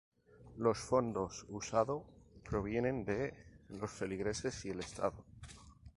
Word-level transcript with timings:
Los 0.57 0.79
fondos 0.79 1.45
usado 1.47 2.03
provienen 2.49 3.05
de 3.05 3.35
los 3.69 3.91
feligreses 3.91 4.65
y 4.65 4.71
el 4.71 4.79
Estado. 4.79 5.23